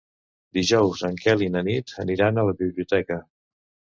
Dijous 0.57 1.03
en 1.09 1.19
Quel 1.25 1.43
i 1.49 1.51
na 1.57 1.61
Nit 1.69 1.93
aniran 2.05 2.39
a 2.39 2.45
la 2.47 2.57
biblioteca. 2.65 3.21